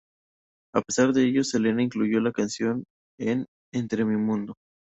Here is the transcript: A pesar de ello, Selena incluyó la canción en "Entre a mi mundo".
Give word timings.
A 0.73 0.81
pesar 0.81 1.13
de 1.13 1.25
ello, 1.25 1.43
Selena 1.43 1.83
incluyó 1.83 2.19
la 2.21 2.31
canción 2.31 2.85
en 3.19 3.45
"Entre 3.71 4.01
a 4.01 4.05
mi 4.07 4.17
mundo". 4.17 4.55